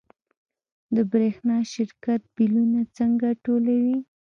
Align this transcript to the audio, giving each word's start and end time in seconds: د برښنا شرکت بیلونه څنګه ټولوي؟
د 0.95 0.97
برښنا 1.11 1.57
شرکت 1.73 2.21
بیلونه 2.35 2.79
څنګه 2.97 3.27
ټولوي؟ 3.45 3.97